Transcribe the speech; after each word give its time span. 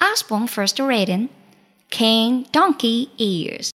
Usborne 0.00 0.46
first 0.46 0.78
written 0.78 1.28
King 1.90 2.46
Donkey 2.52 3.10
Ears. 3.18 3.72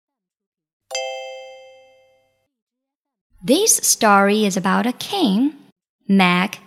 This 3.42 3.76
story 3.76 4.44
is 4.44 4.56
about 4.56 4.86
a 4.86 4.92
king, 4.92 5.54
Meg, 6.06 6.58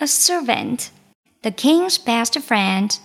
a 0.00 0.08
servant, 0.08 0.90
the 1.42 1.52
king's 1.52 1.98
best 1.98 2.36
friend, 2.40 2.98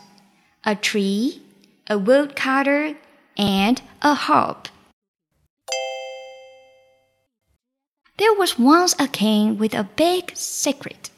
a 0.63 0.75
tree, 0.75 1.43
a 1.87 1.99
woodcutter, 1.99 2.95
and 3.37 3.81
a 4.01 4.15
harp. 4.15 4.69
There 8.17 8.33
was 8.33 8.57
once 8.57 8.95
a 8.97 9.07
king 9.07 9.59
with 9.59 9.75
a 9.75 9.89
big 9.95 10.31
secret. 10.35 11.11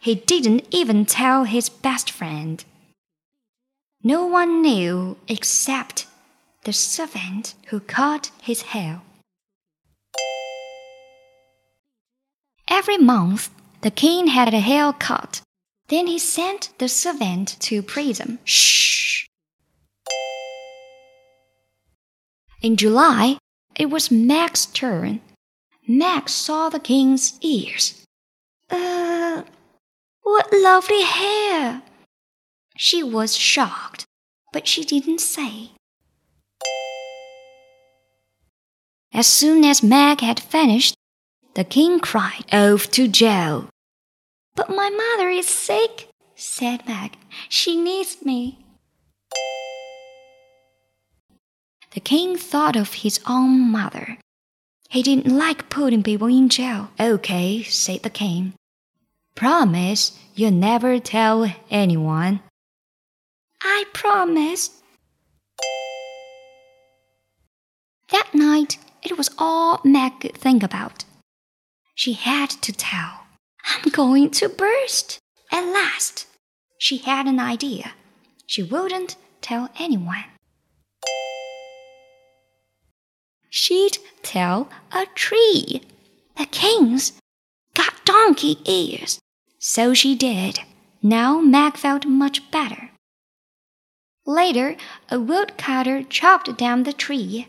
He 0.00 0.14
didn't 0.14 0.66
even 0.70 1.06
tell 1.06 1.44
his 1.44 1.70
best 1.70 2.10
friend. 2.10 2.62
No 4.02 4.26
one 4.26 4.62
knew 4.62 5.16
except 5.26 6.06
the 6.62 6.72
servant 6.72 7.54
who 7.66 7.80
cut 7.80 8.30
his 8.40 8.62
hair. 8.62 9.02
Every 12.68 12.98
month, 12.98 13.50
the 13.80 13.90
king 13.90 14.28
had 14.28 14.54
a 14.54 14.60
hair 14.60 14.92
cut. 14.92 15.42
Then 15.88 16.06
he 16.06 16.18
sent 16.18 16.70
the 16.78 16.88
servant 16.88 17.56
to 17.60 17.82
prison. 17.82 18.38
Shh! 18.44 19.26
In 22.62 22.76
July, 22.76 23.38
it 23.74 23.86
was 23.86 24.10
Meg's 24.10 24.66
turn. 24.66 25.20
Meg 25.88 26.28
saw 26.28 26.68
the 26.68 26.80
king's 26.80 27.38
ears. 27.40 28.04
Uh, 28.70 29.42
what 30.22 30.52
lovely 30.52 31.02
hair! 31.02 31.82
She 32.80 33.02
was 33.02 33.36
shocked, 33.36 34.06
but 34.52 34.68
she 34.68 34.84
didn't 34.84 35.20
say. 35.20 35.72
As 39.12 39.26
soon 39.26 39.64
as 39.64 39.82
Meg 39.82 40.20
had 40.20 40.38
finished, 40.38 40.94
the 41.54 41.64
king 41.64 41.98
cried 41.98 42.44
off 42.52 42.88
to 42.92 43.08
jail. 43.08 43.68
But 44.54 44.70
my 44.70 44.90
mother 44.90 45.28
is 45.28 45.48
sick, 45.48 46.08
said 46.36 46.86
Meg. 46.86 47.18
She 47.48 47.74
needs 47.74 48.24
me. 48.24 48.60
The 51.94 52.00
king 52.00 52.36
thought 52.36 52.76
of 52.76 53.02
his 53.02 53.18
own 53.26 53.72
mother. 53.72 54.18
He 54.88 55.02
didn't 55.02 55.36
like 55.36 55.68
putting 55.68 56.04
people 56.04 56.28
in 56.28 56.48
jail. 56.48 56.90
Okay, 57.00 57.64
said 57.64 58.04
the 58.04 58.10
king. 58.10 58.52
Promise 59.34 60.16
you'll 60.36 60.52
never 60.52 61.00
tell 61.00 61.52
anyone. 61.72 62.38
I 63.62 63.84
promise. 63.92 64.70
That 68.10 68.34
night, 68.34 68.78
it 69.02 69.18
was 69.18 69.30
all 69.38 69.80
Meg 69.84 70.20
could 70.20 70.36
think 70.36 70.62
about. 70.62 71.04
She 71.94 72.12
had 72.12 72.50
to 72.50 72.72
tell. 72.72 73.24
I'm 73.64 73.90
going 73.90 74.30
to 74.30 74.48
burst. 74.48 75.18
At 75.50 75.64
last, 75.66 76.26
she 76.78 76.98
had 76.98 77.26
an 77.26 77.40
idea. 77.40 77.92
She 78.46 78.62
wouldn't 78.62 79.16
tell 79.40 79.68
anyone. 79.78 80.24
She'd 83.50 83.98
tell 84.22 84.68
a 84.92 85.06
tree. 85.14 85.82
The 86.36 86.46
king's 86.46 87.12
got 87.74 88.04
donkey 88.04 88.58
ears. 88.64 89.18
So 89.58 89.92
she 89.94 90.14
did. 90.14 90.60
Now 91.02 91.40
Meg 91.40 91.76
felt 91.76 92.06
much 92.06 92.50
better. 92.50 92.90
Later, 94.28 94.76
a 95.10 95.18
woodcutter 95.18 96.02
chopped 96.02 96.58
down 96.58 96.82
the 96.82 96.92
tree. 96.92 97.46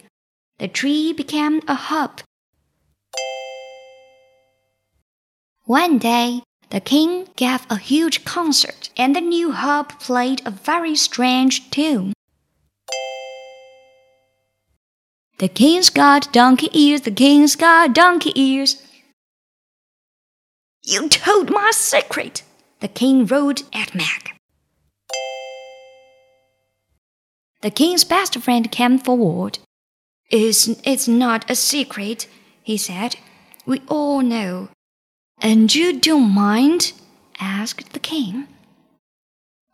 The 0.60 0.70
tree 0.70 1.12
became 1.12 1.62
a 1.68 1.76
harp. 1.76 2.22
One 5.66 5.98
day, 5.98 6.42
the 6.70 6.80
king 6.80 7.28
gave 7.36 7.68
a 7.70 7.76
huge 7.76 8.24
concert, 8.24 8.92
and 8.96 9.14
the 9.14 9.20
new 9.20 9.52
harp 9.52 10.00
played 10.00 10.42
a 10.46 10.52
very 10.52 10.96
strange 10.96 11.70
tune. 11.70 12.14
The 15.40 15.50
king's 15.50 15.90
got 15.90 16.32
donkey 16.32 16.70
ears, 16.72 17.02
the 17.02 17.12
king's 17.12 17.58
got 17.58 17.94
donkey 17.94 18.32
ears. 18.36 18.82
You 20.84 21.10
told 21.10 21.50
my 21.50 21.72
secret, 21.72 22.44
the 22.80 22.88
king 22.88 23.26
roared 23.26 23.64
at 23.74 23.94
Meg. 23.94 24.39
The 27.62 27.72
king's 27.72 28.04
best 28.04 28.38
friend 28.40 28.72
came 28.72 28.98
forward. 29.00 29.60
It's, 30.30 30.68
it's 30.84 31.08
not 31.08 31.50
a 31.50 31.56
secret, 31.56 32.28
he 32.64 32.78
said. 32.78 33.18
We 33.66 33.82
all 33.88 34.22
know. 34.22 34.70
And 35.42 35.74
you 35.74 36.00
don't 36.00 36.34
mind? 36.34 36.94
asked 37.40 37.94
the 37.94 38.00
king. 38.00 38.48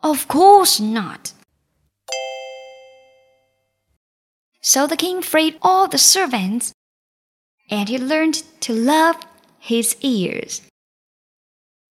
Of 0.02 0.28
course 0.28 0.80
not. 0.80 1.32
So 4.60 4.86
the 4.86 4.96
king 4.96 5.22
freed 5.22 5.56
all 5.62 5.86
the 5.86 5.98
servants, 5.98 6.72
and 7.70 7.88
he 7.88 7.98
learned 7.98 8.42
to 8.62 8.72
love 8.72 9.16
his 9.58 9.96
ears. 10.00 10.62